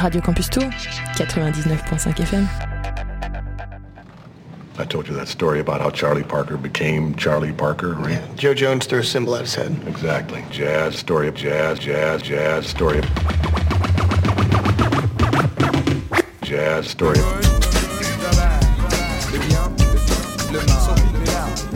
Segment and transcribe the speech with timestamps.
[0.00, 2.68] Radio Campus Tour, 99.5 FM.
[4.78, 8.12] I told you that story about how Charlie Parker became Charlie Parker, right?
[8.12, 9.76] Yeah, Joe Jones threw a symbol at his head.
[9.88, 10.44] Exactly.
[10.52, 13.04] Jazz, story of jazz, jazz, jazz, story of...
[16.42, 17.58] Jazz, story of...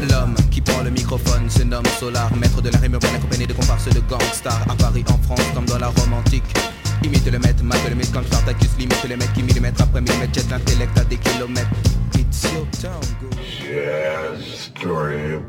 [0.09, 3.53] L'homme qui prend le microphone se nomme Solar, maître de la rime urbaine accompagné de
[3.53, 6.55] comparses de gangsters à Paris, en France, comme dans la Rome antique.
[7.05, 10.51] Imite le maître, mate le comme Spartacus, limite les mecs qui millimètre après millimètre, jette
[10.51, 11.69] l'intellect à des kilomètres.
[12.15, 13.29] It's your town, go.
[13.41, 15.41] Jazz, story.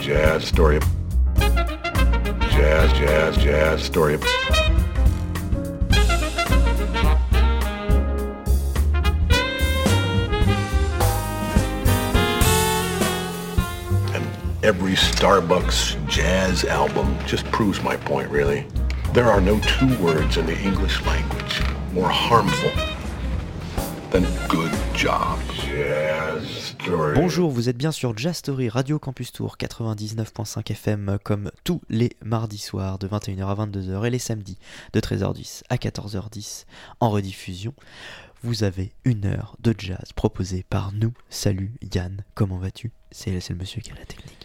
[0.00, 0.78] Jazz, story.
[2.50, 4.18] Jazz, jazz, jazz, story
[14.66, 18.66] every Starbucks jazz album just proves my point, really.
[19.14, 22.72] There are no two words in the English language more harmful
[24.10, 25.38] than good job.
[25.54, 27.14] Jazz story.
[27.14, 32.16] Bonjour, vous êtes bien sur Jazz Story Radio Campus Tour 99.5 FM comme tous les
[32.24, 34.58] mardis soirs de 21h à 22h et les samedis
[34.92, 36.64] de 13h10 à 14h10
[36.98, 37.72] en rediffusion.
[38.42, 41.12] Vous avez une heure de jazz proposée par nous.
[41.30, 42.90] Salut Yann, comment vas-tu?
[43.12, 44.35] C'est c'est le monsieur qui a la technique.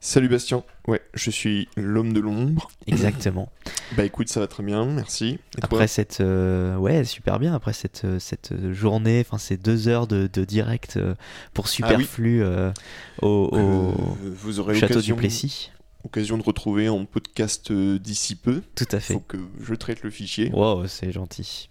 [0.00, 2.70] Salut Bastien, ouais, je suis l'homme de l'ombre.
[2.86, 3.50] Exactement.
[3.96, 5.38] Bah écoute, ça va très bien, merci.
[5.56, 9.88] Et Après cette euh, ouais super bien après cette euh, cette journée enfin ces deux
[9.88, 11.14] heures de, de direct euh,
[11.54, 11.72] pour Ah oui.
[11.72, 12.70] superflu euh,
[13.22, 13.92] au, au Euh,
[14.36, 15.70] vous aurez château du Plessis
[16.04, 18.60] occasion de retrouver en podcast euh, d'ici peu.
[18.74, 20.50] tout à fait Faut que je traite le fichier.
[20.52, 21.70] wow c'est gentil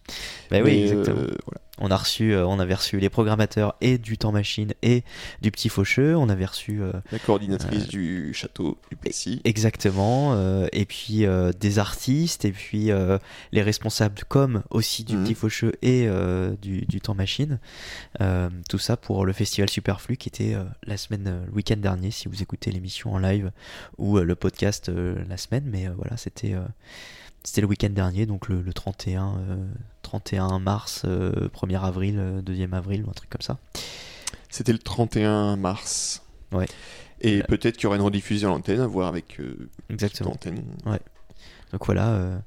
[0.50, 1.62] bah oui Mais, exactement euh, voilà.
[1.80, 5.04] On a reçu euh, on avait reçu les programmateurs et du temps machine et
[5.42, 9.42] du petit faucheux on avait reçu euh, La coordinatrice du château du Plessis.
[9.44, 13.18] exactement euh, et puis euh, des artistes et puis euh,
[13.52, 15.24] les responsables comme aussi du Mhm.
[15.24, 17.60] petit faucheux et euh, du, du temps machine
[18.22, 21.78] Euh, tout ça pour le festival Superflu qui était euh, la semaine euh, le week-end
[21.78, 23.52] dernier si vous écoutez l'émission en live
[23.98, 26.62] ou euh, le podcast euh, la semaine mais euh, voilà c'était euh,
[27.48, 29.66] c'était le week-end dernier donc le, le 31 euh,
[30.02, 33.58] 31 mars euh, 1er avril euh, 2e avril ou un truc comme ça
[34.50, 36.24] C'était le 31 mars.
[36.52, 36.66] Ouais.
[37.22, 40.32] Et Euh, peut-être qu'il y aura une rediffusion à l'antenne à voir avec euh, exactement
[40.32, 40.62] l'antenne.
[41.72, 42.38] Donc voilà, euh,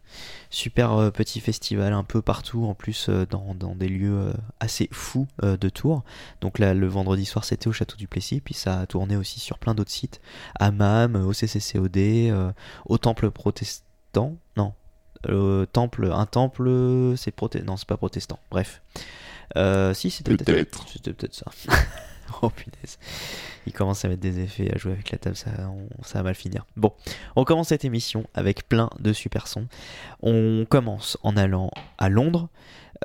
[0.50, 4.32] super euh, petit festival un peu partout, en plus euh, dans, dans des lieux euh,
[4.60, 6.04] assez fous euh, de Tours.
[6.42, 9.40] Donc là, le vendredi soir, c'était au Château du Plessis, puis ça a tourné aussi
[9.40, 10.20] sur plein d'autres sites,
[10.58, 12.52] à MAM, au CCCOD, euh,
[12.86, 14.72] au Temple protestant, non,
[15.72, 16.70] temple, un temple,
[17.16, 17.62] c'est proté...
[17.62, 18.38] non, c'est pas protestant.
[18.50, 18.80] Bref,
[19.56, 20.88] Euh, si c'était peut-être, Peut-être.
[20.88, 21.46] c'était peut-être ça.
[22.42, 22.98] oh punaise,
[23.66, 26.24] il commence à mettre des effets, à jouer avec la table, ça, on- ça va
[26.24, 26.64] mal finir.
[26.76, 26.92] Bon.
[27.34, 29.66] On commence cette émission avec plein de super sons.
[30.22, 32.48] On commence en allant à Londres,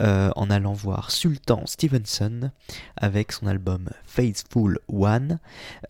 [0.01, 2.51] euh, en allant voir Sultan Stevenson
[2.97, 5.39] avec son album Faithful One.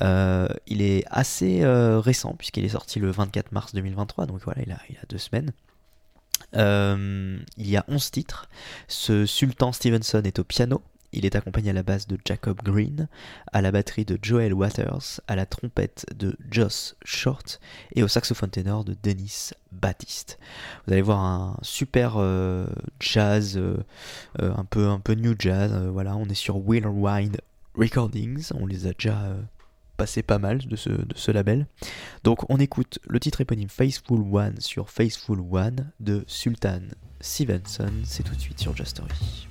[0.01, 4.61] Euh, il est assez euh, récent puisqu'il est sorti le 24 mars 2023, donc voilà,
[4.65, 5.51] il a, il a deux semaines.
[6.55, 8.49] Euh, il y a 11 titres.
[8.87, 10.81] Ce Sultan Stevenson est au piano.
[11.11, 13.07] Il est accompagné à la basse de Jacob Green,
[13.53, 17.61] à la batterie de Joel Waters, à la trompette de Joss Short
[17.95, 20.39] et au saxophone ténor de Dennis Baptiste.
[20.85, 22.67] Vous allez voir un super euh,
[22.99, 23.77] jazz, euh,
[24.39, 25.71] un peu un peu new jazz.
[25.89, 27.37] voilà, on est sur Wine
[27.75, 28.49] Recordings.
[28.53, 29.37] On les a déjà
[29.95, 31.67] passé pas mal de ce, de ce label.
[32.23, 36.81] Donc on écoute le titre éponyme Faithful One sur Faithful One de Sultan
[37.21, 37.91] Stevenson.
[38.03, 39.47] C'est tout de suite sur Just Story.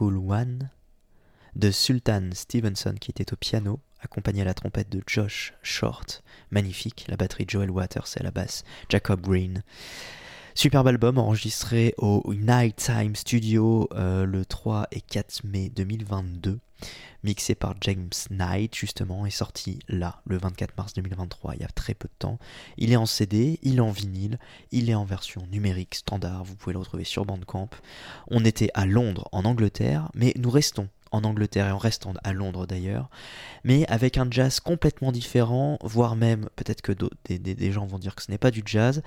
[0.00, 0.70] One
[1.54, 7.06] de Sultan Stevenson qui était au piano, accompagné à la trompette de Josh Short, magnifique,
[7.08, 9.62] la batterie Joel Waters et la basse Jacob Green.
[10.54, 16.58] Superbe album enregistré au Nighttime Studio euh, le 3 et 4 mai 2022,
[17.22, 21.68] mixé par James Knight justement, est sorti là, le 24 mars 2023, il y a
[21.68, 22.38] très peu de temps.
[22.78, 24.38] Il est en CD, il est en vinyle,
[24.72, 27.70] il est en version numérique standard, vous pouvez le retrouver sur Bandcamp.
[28.28, 32.32] On était à Londres, en Angleterre, mais nous restons en Angleterre et en restant à
[32.32, 33.10] Londres d'ailleurs,
[33.64, 36.92] mais avec un jazz complètement différent, voire même, peut-être que
[37.24, 39.02] des, des, gens vont dire que ce n'est pas du jazz.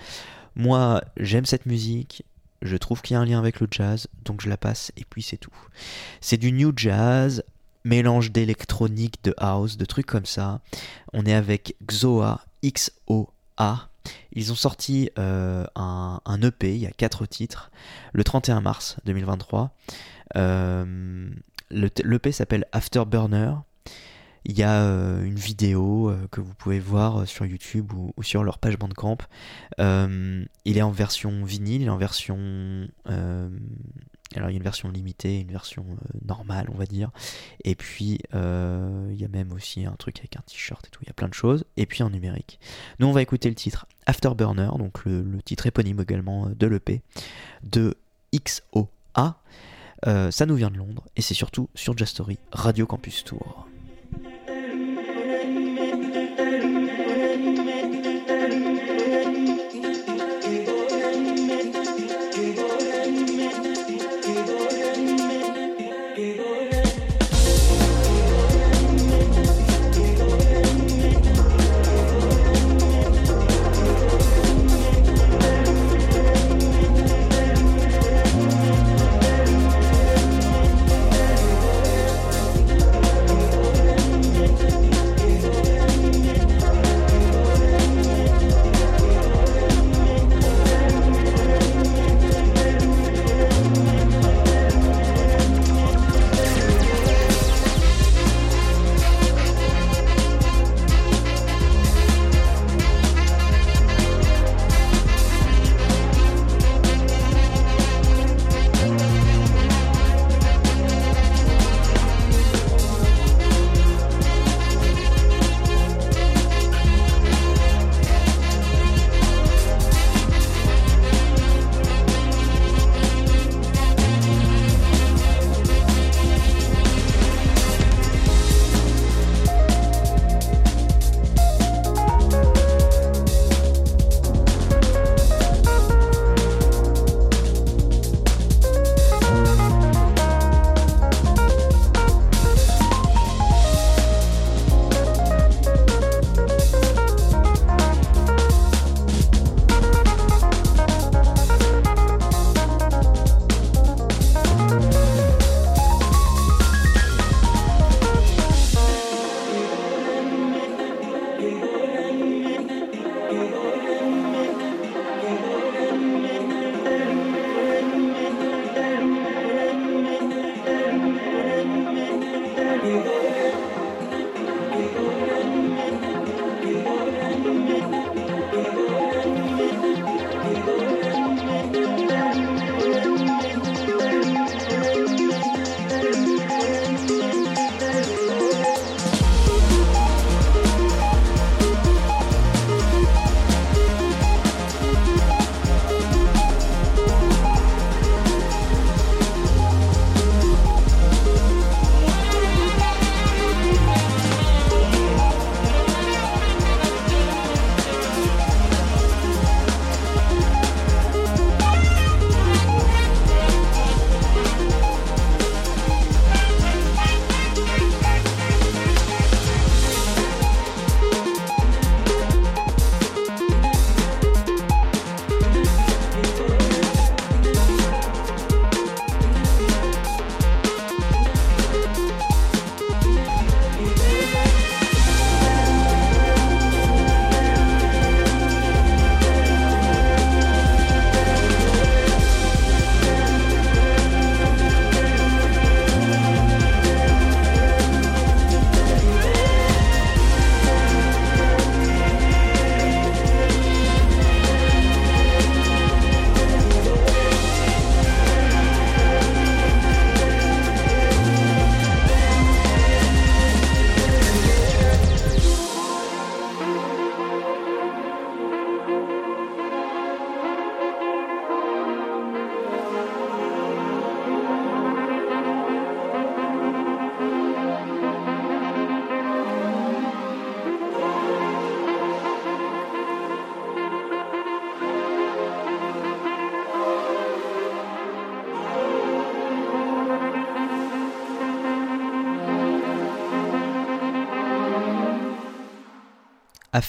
[0.55, 2.25] Moi, j'aime cette musique,
[2.61, 5.05] je trouve qu'il y a un lien avec le jazz, donc je la passe et
[5.05, 5.55] puis c'est tout.
[6.21, 7.43] C'est du new jazz,
[7.83, 10.61] mélange d'électronique, de house, de trucs comme ça.
[11.13, 13.89] On est avec Xoa, X-O-A.
[14.33, 17.71] Ils ont sorti euh, un, un, EP, il y a 4 titres,
[18.13, 19.73] le 31 mars 2023.
[20.35, 21.29] Euh,
[21.71, 23.53] L'EP s'appelle Afterburner.
[24.45, 28.43] Il y a euh, une vidéo euh, que vous pouvez voir sur YouTube ou, sur
[28.43, 29.17] leur page Bandcamp.
[29.79, 30.47] il
[30.77, 32.87] est en version vinyle, il est en version.
[34.37, 35.85] Alors il y a une version limitée, une version
[36.25, 37.11] normale, on va dire.
[37.63, 41.01] Et puis il y a même aussi un truc avec un t-shirt et tout.
[41.03, 41.65] Il y a plein de choses.
[41.77, 42.59] Et puis en numérique.
[42.99, 47.01] Nous on va écouter le titre Afterburner, donc le, titre éponyme également de l'EP
[47.63, 47.95] de
[48.33, 49.37] XOA.
[50.05, 53.67] Euh, ça nous vient de Londres et c'est surtout sur Jastory Radio Campus Tour.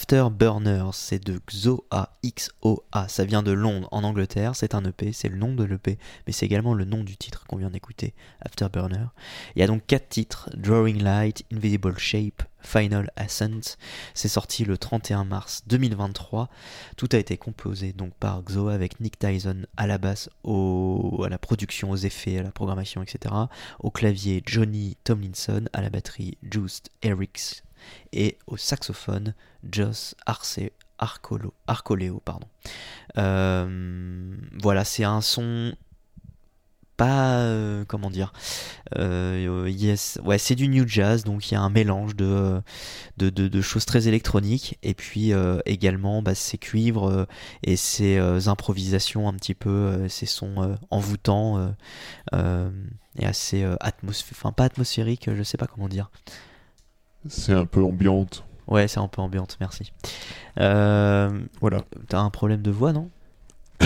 [0.05, 3.09] Afterburners, c'est de Xoa, X-O-A.
[3.09, 4.55] Ça vient de Londres, en Angleterre.
[4.55, 7.47] C'est un EP, c'est le nom de l'EP, mais c'est également le nom du titre
[7.47, 9.07] qu'on vient d'écouter, Afterburner.
[9.57, 13.79] Il y a donc quatre titres Drawing Light, Invisible Shape, Final Ascent.
[14.13, 16.51] C'est sorti le 31 mars 2023.
[16.99, 21.39] Tout a été composé donc par Xoa avec Nick Tyson à la basse, à la
[21.39, 23.35] production, aux effets, à la programmation, etc.
[23.79, 27.64] Au clavier, Johnny Tomlinson, à la batterie, Just Erics
[28.13, 29.35] et au saxophone
[29.71, 30.61] Joss Arce,
[30.99, 32.21] Arcoleo.
[32.25, 32.47] Pardon.
[33.19, 35.75] Euh, voilà, c'est un son
[36.97, 38.33] pas euh, comment dire
[38.97, 39.69] euh,
[40.23, 42.63] ouais c'est du new jazz donc il y a un mélange de
[43.17, 45.33] de, choses très électroniques et puis
[45.67, 47.27] également bah, ces cuivres
[47.65, 51.75] et ces improvisations un petit peu ces sons envoûtants
[52.33, 56.13] et assez atmosphériques enfin pas atmosphériques je sais pas comment dire
[57.29, 58.45] c'est un peu ambiante.
[58.67, 59.93] Ouais, c'est un peu ambiante, merci.
[60.59, 61.83] Euh, voilà.
[62.09, 63.11] T'as un problème de voix, non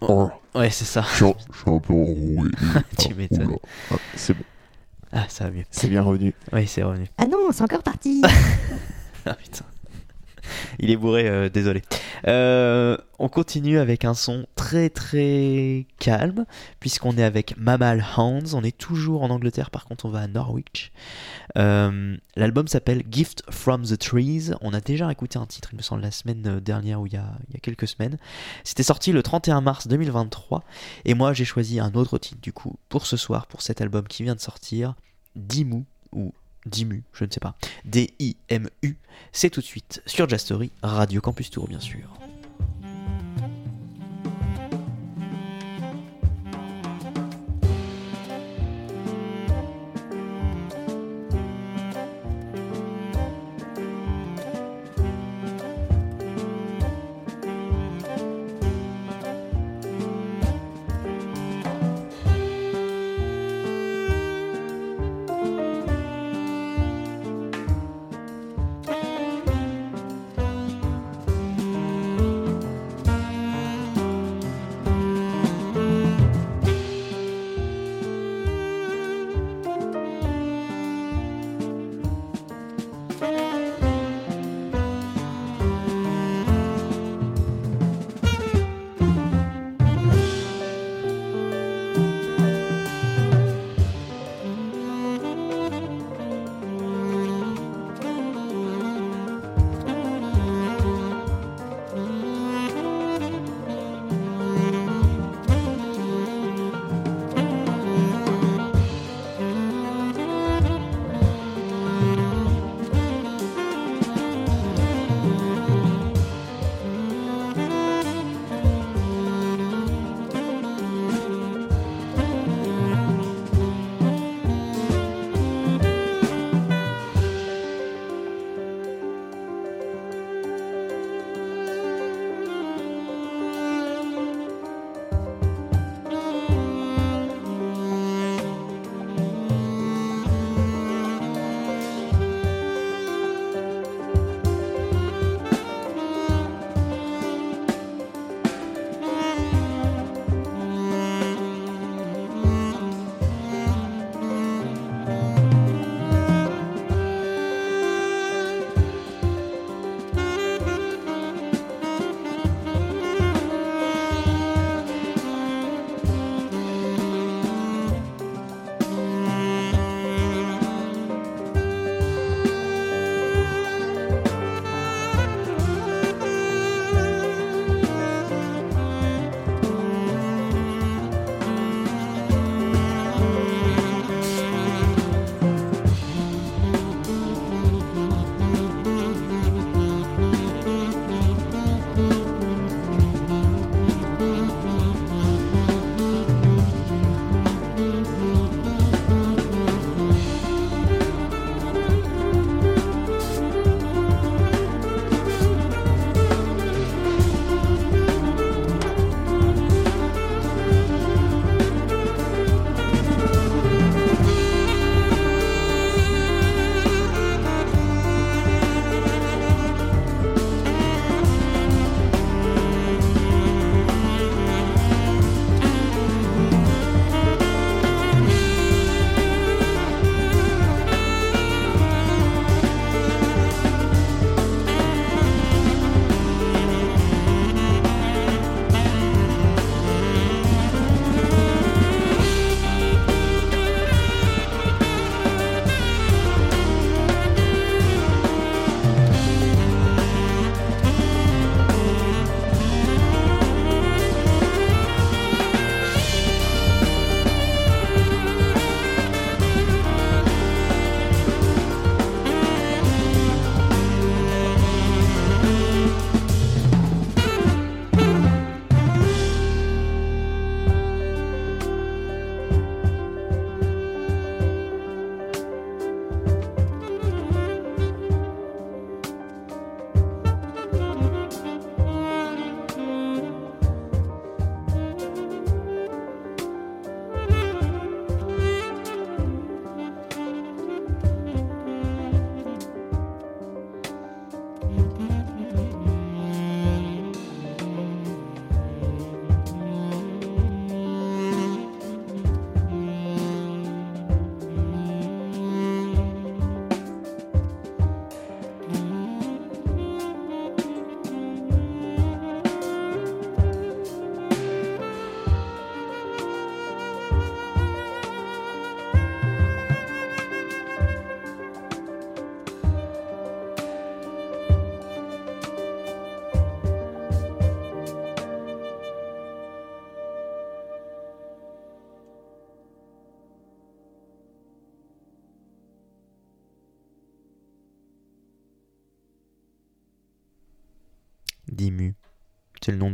[0.00, 0.30] oh.
[0.54, 1.04] Ouais, c'est ça.
[1.12, 1.24] Je suis
[1.66, 2.50] un peu enroué.
[2.98, 3.56] tu m'étonnes.
[3.90, 4.44] Ah, c'est bon.
[5.12, 5.64] Ah, ça va mieux.
[5.70, 6.34] C'est bien revenu.
[6.52, 7.06] Oui, c'est revenu.
[7.18, 8.22] Ah non, c'est encore parti.
[9.26, 9.64] ah putain.
[10.78, 11.82] Il est bourré, euh, désolé.
[12.26, 16.46] Euh, on continue avec un son très très calme,
[16.80, 18.54] puisqu'on est avec Mammal Hounds.
[18.54, 20.92] On est toujours en Angleterre, par contre, on va à Norwich.
[21.58, 24.52] Euh, l'album s'appelle Gift from the Trees.
[24.60, 27.16] On a déjà écouté un titre, il me semble, la semaine dernière ou il y
[27.16, 28.16] a, quelques semaines.
[28.64, 30.64] C'était sorti le 31 mars 2023.
[31.04, 34.06] Et moi, j'ai choisi un autre titre, du coup, pour ce soir, pour cet album
[34.06, 34.94] qui vient de sortir.
[35.36, 36.32] Dimmu, ou
[36.66, 37.54] Dimu, je ne sais pas.
[37.84, 38.96] D-I-M-U.
[39.32, 42.08] C'est tout de suite sur Jastory, Radio Campus Tour, bien sûr.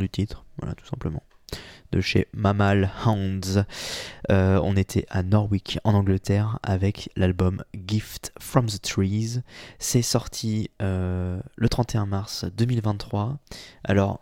[0.09, 1.23] Titre, voilà, tout simplement.
[1.93, 3.65] De chez Mammal Hounds.
[4.31, 9.43] Euh, on était à Norwich, en Angleterre, avec l'album Gift from the Trees.
[9.79, 13.39] C'est sorti euh, le 31 mars 2023.
[13.85, 14.21] Alors,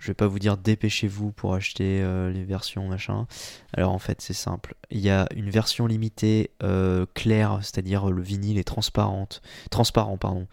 [0.00, 3.26] je vais pas vous dire dépêchez-vous pour acheter euh, les versions machin.
[3.74, 4.74] Alors en fait c'est simple.
[4.90, 10.46] Il y a une version limitée euh, claire, c'est-à-dire le vinyle est transparente, transparent pardon,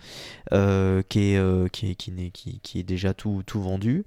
[0.54, 4.06] euh, qui est déjà tout tout vendu.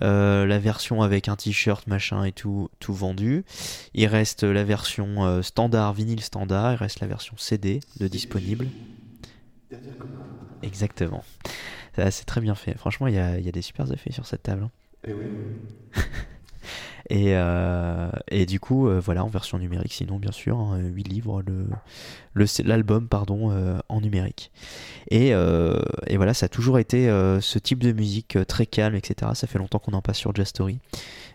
[0.00, 3.44] La version avec un t-shirt machin et tout tout vendu.
[3.94, 6.72] Il reste la version standard vinyle standard.
[6.72, 8.66] Il reste la version CD de disponible.
[10.62, 11.24] Exactement.
[11.96, 12.76] C'est très bien fait.
[12.78, 14.64] Franchement, il y a, il y a des super effets sur cette table.
[14.64, 14.70] hein.
[17.12, 21.02] Et, euh, et du coup, euh, voilà, en version numérique, sinon, bien sûr, hein, 8
[21.08, 21.66] livres, le,
[22.34, 24.52] le- l'album, pardon, euh, en numérique.
[25.10, 27.08] Et, et voilà, ça a toujours été
[27.40, 29.32] ce type de musique très calme, etc.
[29.34, 30.78] Ça fait longtemps qu'on en passe sur Jazz Story.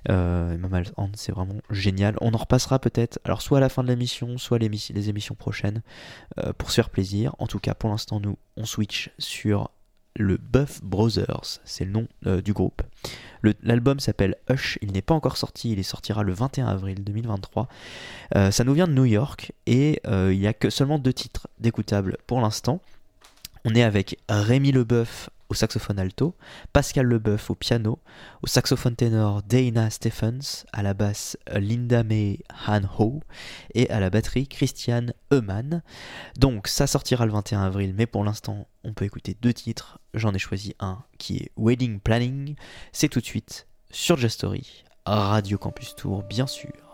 [0.08, 2.16] Et Mammal Hand, c'est vraiment génial.
[2.22, 5.10] On en repassera peut-être, alors soit à la fin de l'émission, soit les, émis- les
[5.10, 5.82] émissions prochaines,
[6.58, 7.36] pour se faire plaisir.
[7.40, 9.72] En tout cas, pour l'instant, nous, on switch sur
[10.16, 12.82] le Buff Brothers, c'est le nom euh, du groupe.
[13.62, 17.68] L'album s'appelle Hush, il n'est pas encore sorti, il sortira le 21 avril 2023.
[18.36, 21.14] Euh, ça nous vient de New York et euh, il n'y a que seulement deux
[21.14, 22.82] titres d'écoutables pour l'instant.
[23.66, 26.36] On est avec Rémi Leboeuf saxophone alto,
[26.74, 28.00] Pascal Leboeuf au piano,
[28.44, 33.22] au saxophone ténor Dana Stephens, à la basse Linda May Han Ho
[33.74, 35.82] et à la batterie Christian Eumann.
[36.38, 40.00] Donc ça sortira le 21 avril, mais pour l'instant on peut écouter deux titres.
[40.14, 42.56] J'en ai choisi un qui est Wedding Planning.
[42.92, 46.85] C'est tout de suite sur Just Story, Radio Campus Tour bien sûr.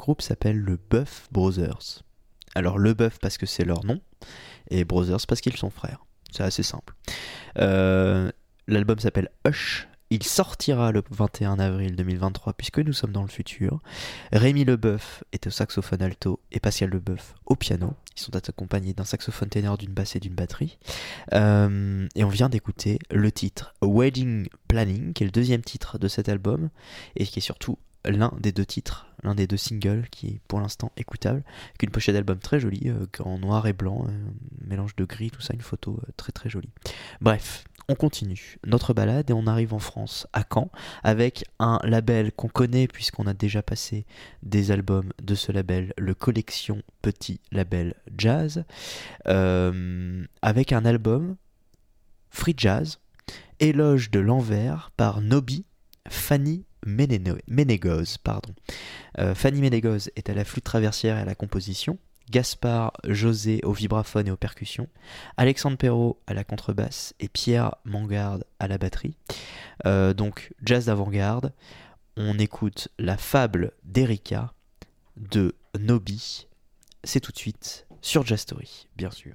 [0.00, 2.02] Groupe s'appelle le Buff Brothers.
[2.54, 4.00] Alors le Buff parce que c'est leur nom
[4.70, 6.04] et Brothers parce qu'ils sont frères.
[6.32, 6.94] C'est assez simple.
[7.58, 8.30] Euh,
[8.66, 9.88] L'album s'appelle Hush.
[10.12, 13.80] Il sortira le 21 avril 2023 puisque nous sommes dans le futur.
[14.32, 17.94] Rémi Leboeuf est au saxophone alto et Pascal Leboeuf au piano.
[18.16, 20.78] Ils sont accompagnés d'un saxophone ténor, d'une basse et d'une batterie.
[21.34, 26.08] Euh, et on vient d'écouter le titre Wedding Planning, qui est le deuxième titre de
[26.08, 26.70] cet album
[27.14, 30.60] et qui est surtout l'un des deux titres, l'un des deux singles qui est pour
[30.60, 34.96] l'instant écoutable, avec une pochette d'album très jolie, euh, en noir et blanc, un mélange
[34.96, 36.70] de gris, tout ça, une photo euh, très très jolie.
[37.20, 40.70] Bref, on continue notre balade et on arrive en France, à Caen,
[41.02, 44.06] avec un label qu'on connaît puisqu'on a déjà passé
[44.42, 48.64] des albums de ce label, le Collection Petit Label Jazz,
[49.26, 51.36] euh, avec un album
[52.30, 53.00] Free Jazz,
[53.58, 55.66] Éloge de l'envers par Nobi
[56.08, 58.18] Fanny Ménégoz.
[58.18, 58.54] Pardon.
[59.18, 61.98] Euh, Fanny Ménégoz est à la flûte traversière et à la composition.
[62.30, 64.88] Gaspard José au vibraphone et aux percussions,
[65.36, 69.16] Alexandre Perrault à la contrebasse et Pierre Mangarde à la batterie.
[69.84, 71.52] Euh, donc jazz d'avant-garde.
[72.16, 74.52] on écoute la fable d'Erika
[75.16, 76.46] de Nobi.
[77.02, 79.34] C'est tout de suite sur Jazz Story, bien sûr.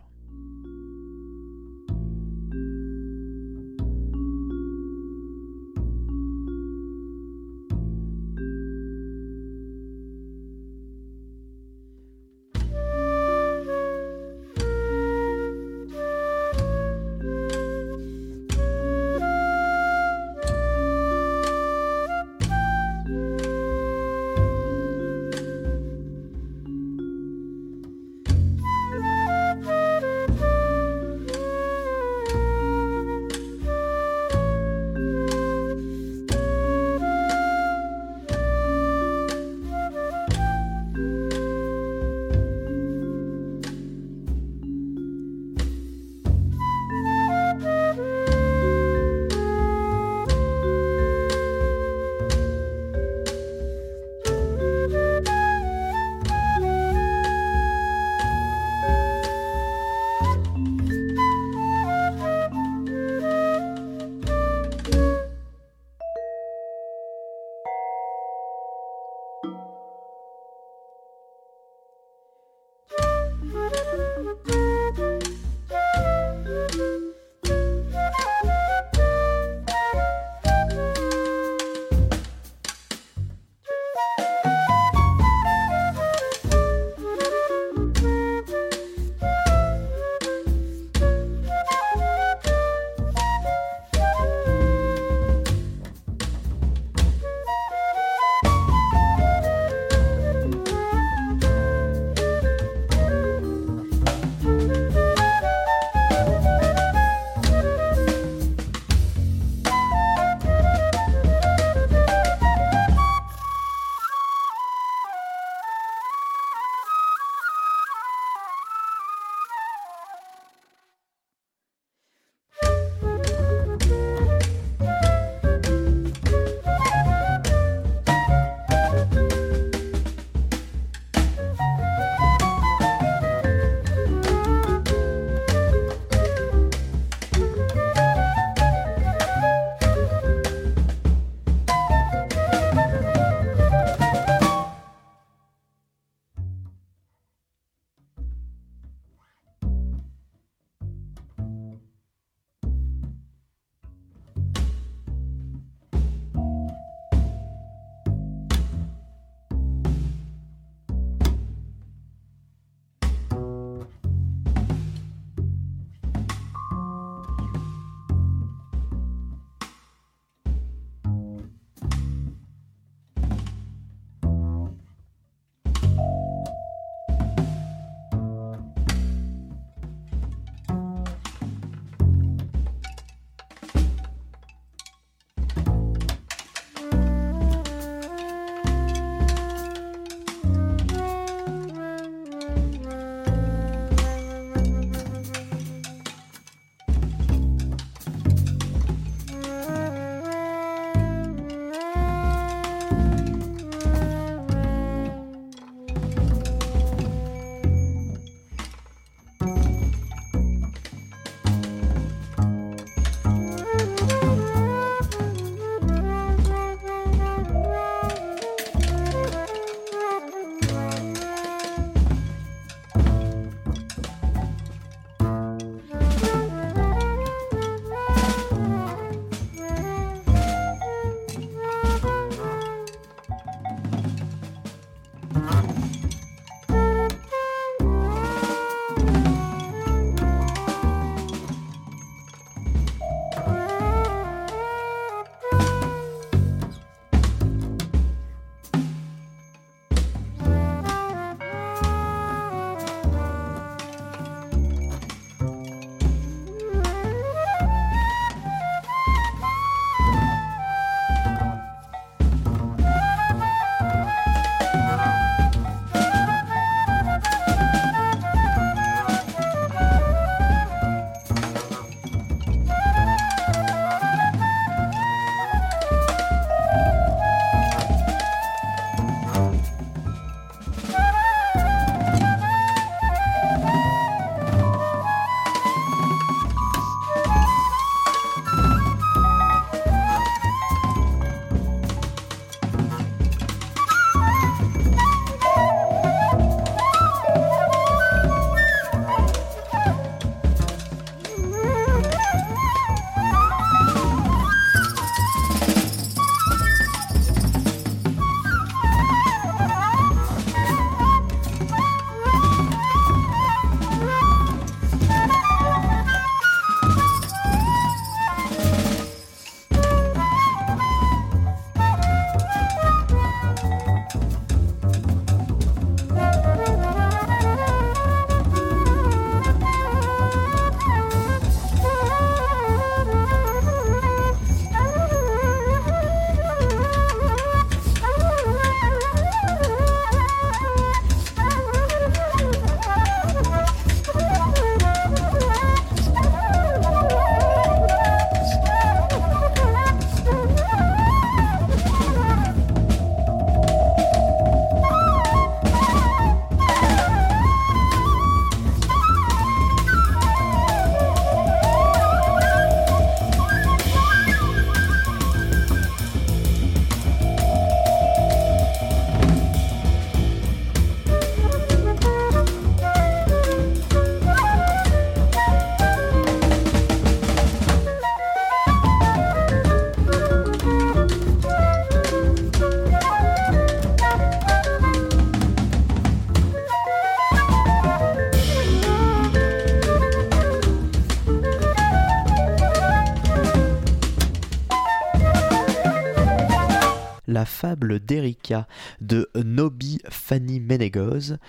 [397.66, 398.68] Fable d'Erika
[399.01, 401.39] de Nobi Fanny Menegoz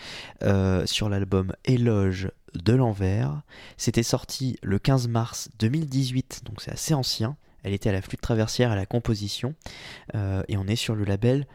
[0.45, 3.43] euh, sur l'album Éloge de l'envers.
[3.77, 7.37] C'était sorti le 15 mars 2018, donc c'est assez ancien.
[7.65, 9.55] Elle était à la flûte traversière à la composition
[10.15, 11.47] euh, et on est sur le label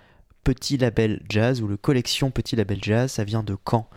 [0.43, 3.89] Petit Label Jazz ou le collection Petit Label Jazz, ça vient de Caen,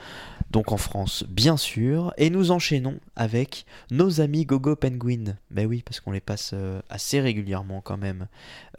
[0.54, 2.14] donc en France bien sûr.
[2.16, 6.80] Et nous enchaînons avec nos amis Gogo Penguin, ben oui parce qu'on les passe euh,
[6.88, 8.28] assez régulièrement quand même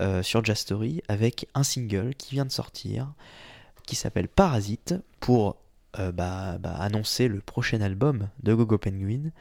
[0.01, 3.13] euh, sur Jazz Story avec un single qui vient de sortir
[3.85, 5.57] qui s'appelle Parasite pour
[5.99, 9.31] euh, bah, bah, annoncer le prochain album de Gogo Penguin.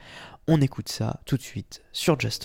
[0.47, 2.37] On écoute ça tout de suite sur Jazz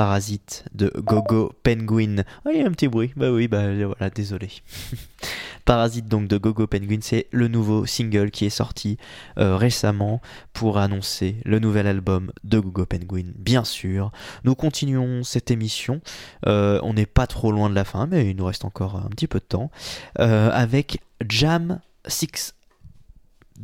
[0.00, 2.24] Parasite de Gogo Penguin.
[2.46, 3.12] Ah, il y a un petit bruit.
[3.16, 4.48] Bah oui, bah voilà, désolé.
[5.66, 8.96] Parasite donc de Gogo Penguin, c'est le nouveau single qui est sorti
[9.36, 10.22] euh, récemment
[10.54, 14.10] pour annoncer le nouvel album de Gogo Penguin, bien sûr.
[14.44, 16.00] Nous continuons cette émission,
[16.46, 19.10] euh, on n'est pas trop loin de la fin, mais il nous reste encore un
[19.10, 19.70] petit peu de temps,
[20.18, 22.54] euh, avec Jam 6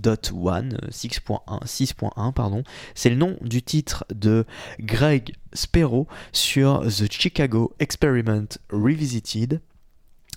[0.03, 2.63] 6.1, 6.1 pardon,
[2.95, 4.45] c'est le nom du titre de
[4.81, 9.61] Greg Spero sur The Chicago Experiment Revisited,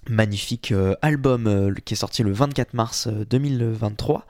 [0.10, 4.26] magnifique euh, album euh, qui est sorti le 24 mars 2023.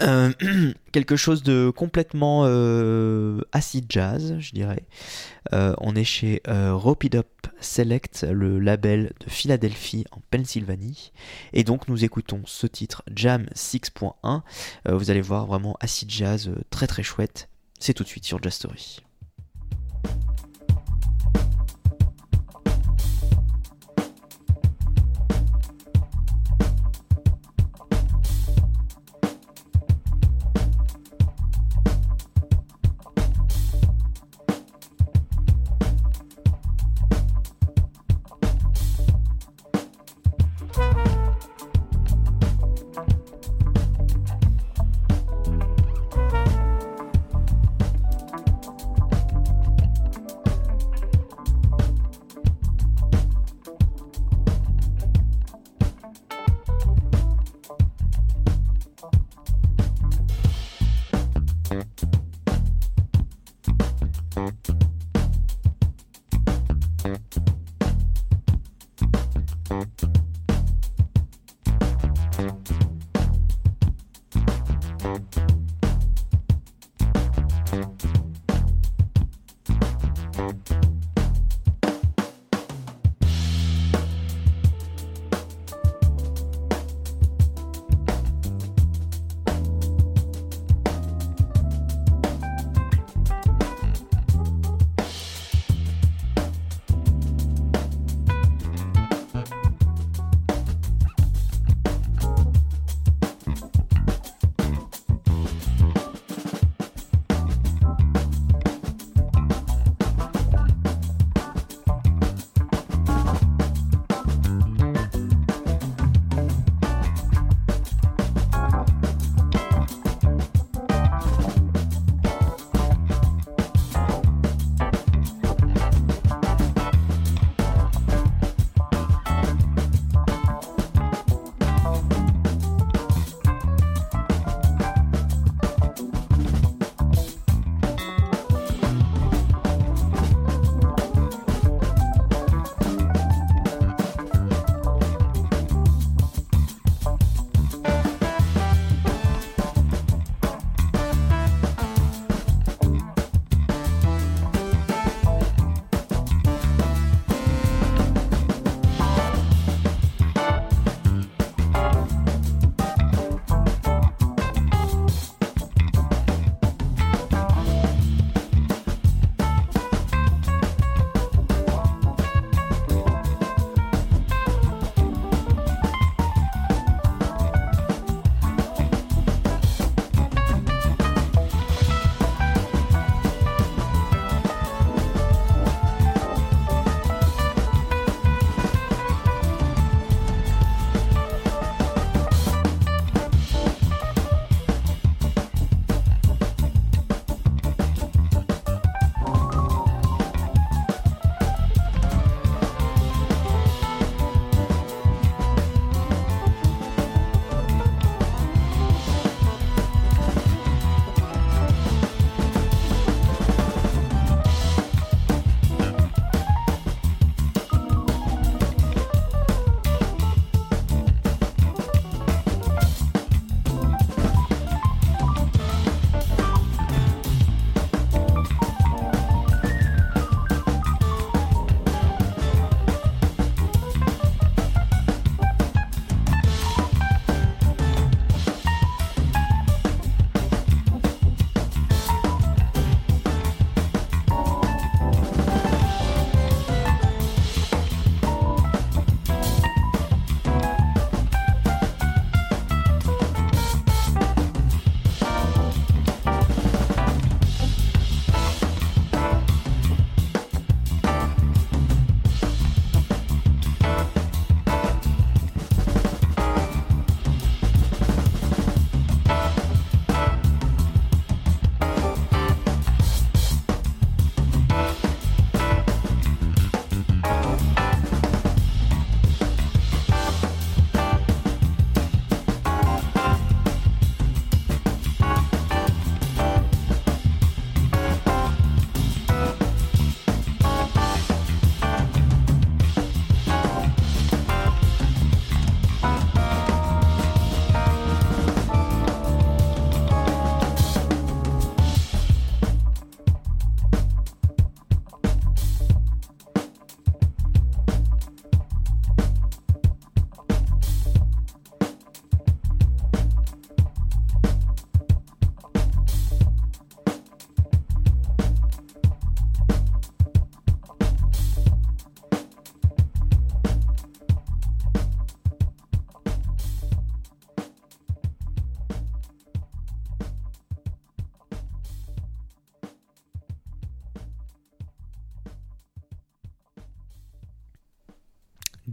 [0.00, 0.32] Euh,
[0.92, 2.44] quelque chose de complètement
[3.52, 4.84] acid jazz, je dirais.
[5.52, 7.26] on est chez Rope Up
[7.60, 11.12] Select, le label de Philadelphie en Pennsylvanie.
[11.52, 14.42] Et donc nous écoutons ce titre Jam 6.1.
[14.90, 17.48] vous allez voir vraiment acid jazz très très chouette.
[17.78, 19.07] C'est tout de suite sur Jazz Story.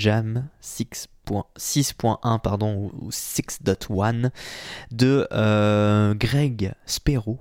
[0.05, 4.29] Jam 6.1 pardon ou 6.1
[4.91, 7.39] de euh, Greg Spero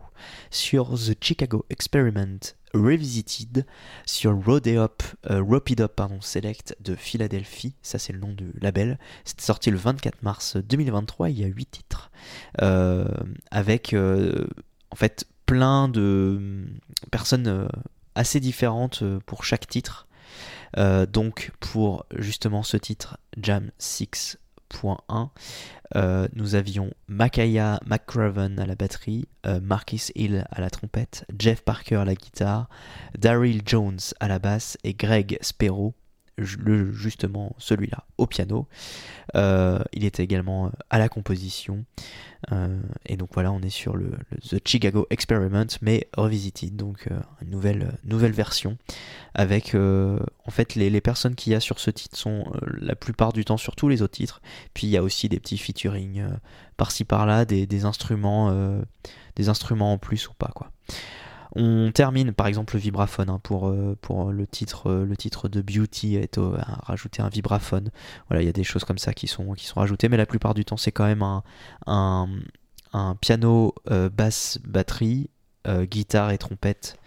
[0.50, 2.38] sur The Chicago Experiment
[2.72, 3.66] Revisited
[4.06, 8.98] sur Rodeop, euh, pardon, Select de Philadelphie, ça c'est le nom du label.
[9.26, 12.10] C'est sorti le 24 mars 2023, il y a 8 titres,
[12.62, 13.04] euh,
[13.50, 16.64] avec en fait plein de
[17.10, 17.68] personnes euh,
[18.14, 20.08] assez différentes pour chaque titre.
[20.76, 25.30] Donc pour justement ce titre, Jam 6.1,
[25.96, 31.62] euh, nous avions Makaya McCraven à la batterie, euh, Marcus Hill à la trompette, Jeff
[31.62, 32.68] Parker à la guitare,
[33.16, 35.94] Daryl Jones à la basse et Greg Spero
[36.38, 38.66] justement celui-là au piano.
[39.36, 41.84] Euh, il était également à la composition.
[42.52, 44.12] Euh, et donc voilà, on est sur le,
[44.48, 48.76] The Chicago Experiment, mais revisité, donc euh, une nouvelle, nouvelle version.
[49.34, 53.44] Avec en fait les, personnes qu'il y a sur ce titre sont la plupart du
[53.44, 54.40] temps sur tous les autres titres.
[54.74, 56.24] Puis il y a aussi des petits featuring
[56.76, 58.54] par-ci par-là, des, des instruments,
[59.34, 60.70] des instruments en plus ou pas quoi.
[61.56, 65.48] On termine par exemple le vibraphone hein, pour, euh, pour le, titre, euh, le titre
[65.48, 66.38] de Beauty est
[66.82, 67.90] rajouter un vibraphone.
[68.28, 70.26] Voilà, il y a des choses comme ça qui sont, qui sont rajoutées, mais la
[70.26, 71.22] plupart du temps c'est quand même
[71.86, 72.28] un,
[73.20, 75.30] piano, euh, basse, batterie,
[75.66, 76.98] guitare et trompette,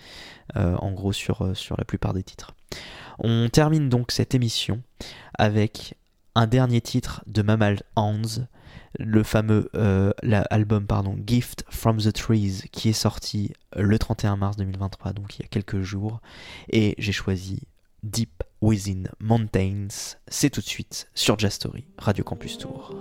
[0.55, 2.55] en gros sur, sur la plupart des titres.
[3.19, 4.81] On termine donc cette émission
[5.37, 5.95] avec
[6.33, 8.47] un dernier titre de Mammal Hands,
[8.97, 10.11] le fameux euh,
[10.49, 15.43] album pardon, Gift from the Trees qui est sorti le 31 mars 2023, donc il
[15.43, 16.19] y a quelques jours.
[16.69, 17.61] Et j'ai choisi
[18.03, 20.15] Deep Within Mountains.
[20.27, 22.95] C'est tout de suite sur Jastory, Radio Campus Tour.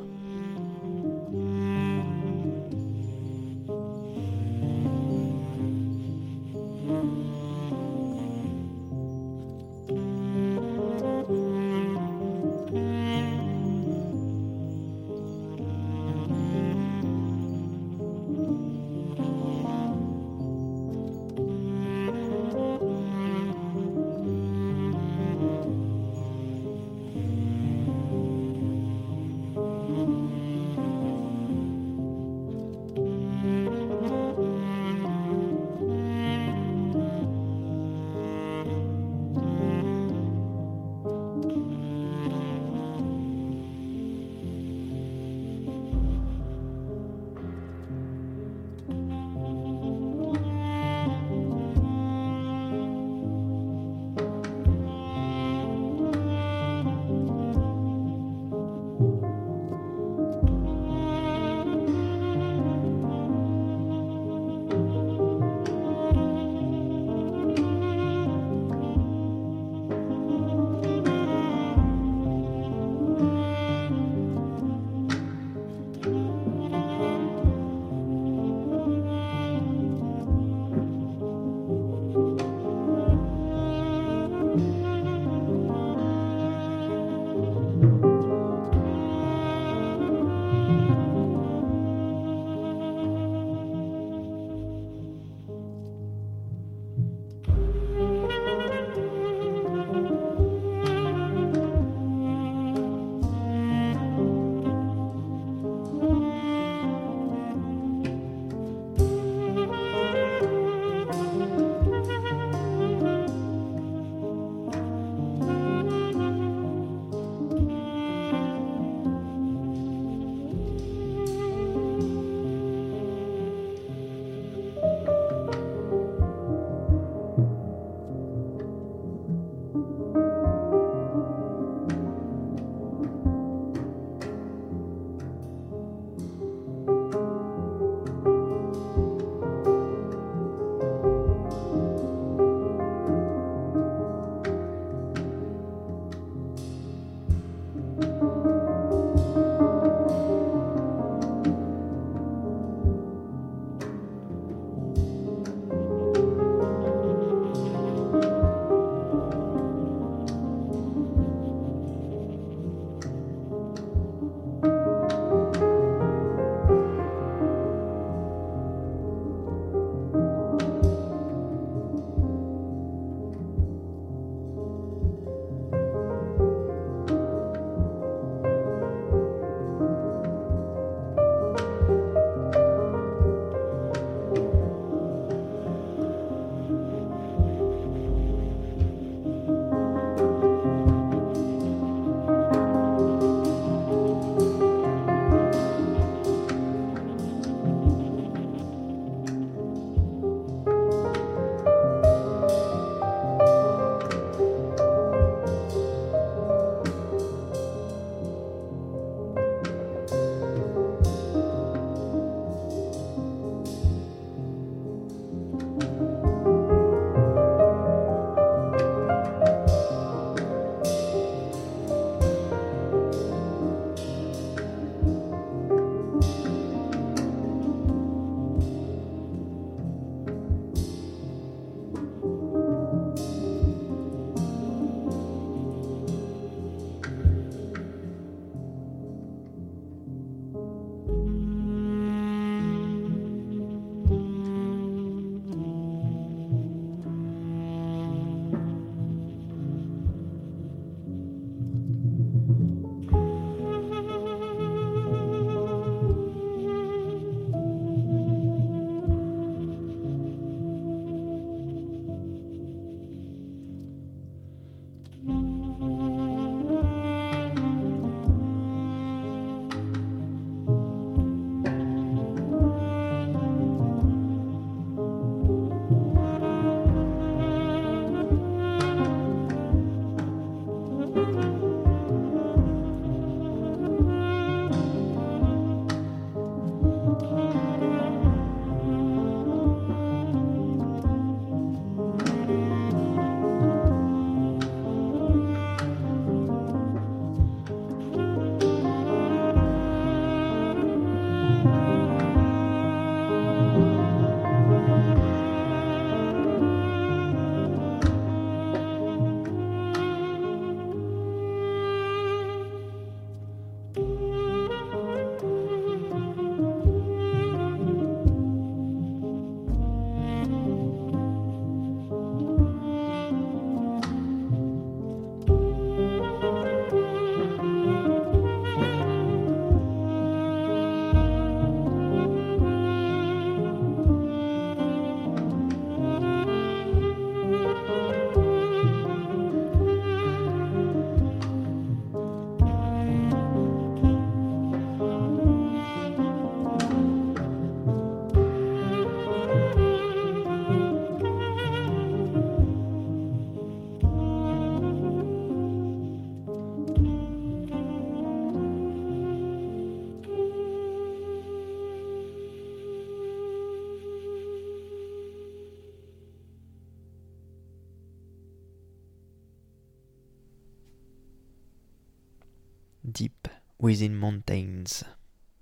[373.87, 375.05] Within Mountains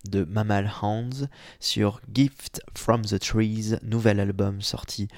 [0.08, 1.28] de Mammal Hands
[1.60, 5.08] sur Gift from the Trees, nouvel album sorti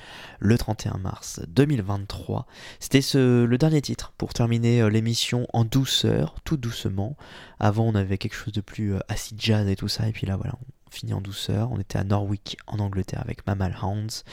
[0.40, 2.48] le 31 mars 2023.
[2.80, 7.16] C'était le dernier titre pour terminer euh, l'émission en douceur, tout doucement.
[7.60, 10.26] Avant on avait quelque chose de plus euh, acid jazz et tout ça, et puis
[10.26, 11.70] là voilà, on finit en douceur.
[11.70, 14.24] On était à Norwich en Angleterre avec Mammal Hands.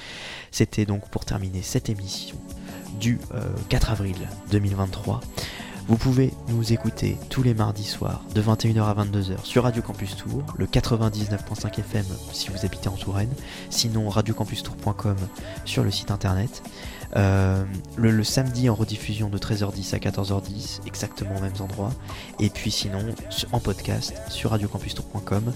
[0.49, 2.37] C'était donc pour terminer cette émission
[2.99, 3.19] du
[3.69, 4.17] 4 euh, avril
[4.49, 5.21] 2023.
[5.87, 10.15] Vous pouvez nous écouter tous les mardis soirs de 21h à 22h sur Radio Campus
[10.15, 13.33] Tour, le 99.5 FM si vous habitez en Touraine,
[13.69, 15.17] sinon radiocampustour.com
[15.65, 16.63] sur le site internet.
[17.15, 17.63] Euh,
[17.97, 21.91] le, samedi en rediffusion de 13h10 à 14h10, exactement aux mêmes endroits.
[22.39, 23.03] Et puis sinon
[23.51, 25.51] en podcast sur radiocampustour.com.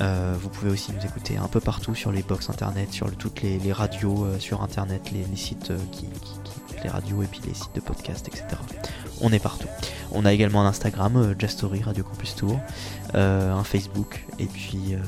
[0.00, 3.42] Euh, vous pouvez aussi nous écouter un peu partout sur les box internet, sur toutes
[3.42, 6.06] les, radios euh, sur internet, les, sites qui,
[6.84, 8.56] les radios et puis les sites de podcast, etc
[9.20, 9.68] on est partout.
[10.12, 12.58] On a également un Instagram, euh, Jastory Radio Campus Tour,
[13.14, 14.98] euh, un Facebook, et puis, euh,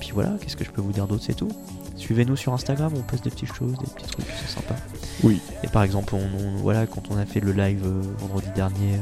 [0.00, 1.50] puis voilà, qu'est-ce que je peux vous dire d'autre, c'est tout.
[1.96, 4.74] Suivez-nous sur Instagram, on poste des petites choses, des petits trucs, c'est sympa.
[5.22, 5.40] Oui.
[5.62, 7.86] Et par exemple, on, voilà, quand on a fait le live
[8.18, 8.98] vendredi dernier,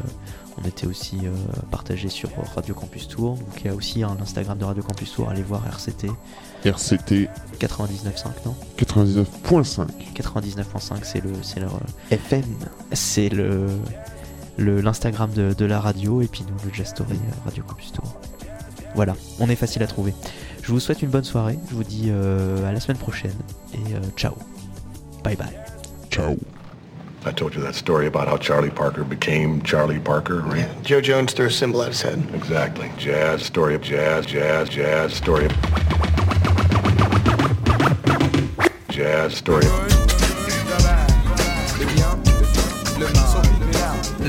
[0.62, 1.18] on était aussi
[1.70, 3.36] partagé sur Radio Campus Tour.
[3.36, 6.08] Donc il y a aussi l'Instagram de Radio Campus Tour, allez voir RCT.
[6.64, 8.54] RCT 99.5 non?
[8.78, 11.68] 99.5 99.5 c'est le c'est le
[12.10, 12.44] FM
[12.92, 13.68] c'est le
[14.60, 18.14] l'Instagram de, la radio et puis nous le Jastory euh, Radio Campus Tour.
[18.94, 20.14] Voilà, on est facile à trouver.
[20.62, 23.36] Je vous souhaite une bonne soirée, je vous dis euh, à la semaine prochaine
[23.72, 24.34] et euh, ciao.
[25.24, 25.58] Bye bye.
[26.10, 26.36] Ciao.
[27.22, 30.60] I told you that story about how Charlie Parker became Charlie Parker, right?
[30.60, 32.18] Yeah, Joe Jones threw a symbol at his head.
[32.34, 32.90] Exactly.
[32.96, 35.52] Jazz, story of jazz, jazz, jazz, story of...
[38.88, 40.00] Jazz, story of...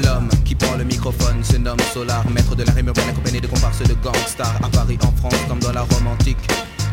[0.03, 3.47] L'homme qui prend le microphone se nomme Solar, maître de la rime urbaine accompagné de
[3.47, 6.37] comparses de gangsters à Paris, en France, comme dans la Rome antique.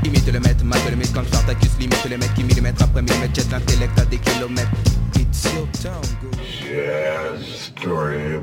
[0.05, 3.35] Imite le maître, mate le mythe quand Spartacus limite les mecs qui millimètre après millimètre
[3.35, 4.71] jettent l'intellect à des kilomètres.
[5.41, 6.31] It's your town, go.
[6.43, 8.43] Jazz story.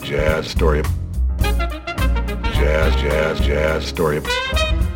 [0.00, 0.82] Jazz story.
[2.52, 4.20] Jazz, jazz, jazz story.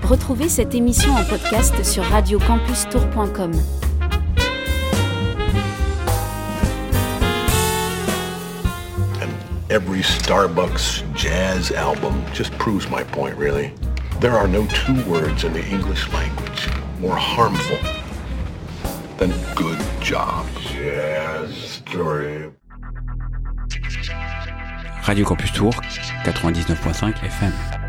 [0.05, 3.53] Retrouvez cette émission en podcast sur radiocampustour.com.
[9.21, 9.33] And
[9.71, 13.73] every Starbucks jazz album just proves my point, really.
[14.21, 16.69] There are no two words in the English language
[17.01, 17.98] more harmful
[19.19, 20.47] than good job.
[20.61, 22.51] Jazz story.
[25.07, 25.73] Radio Campus Tour,
[26.37, 27.88] 99.5 FM.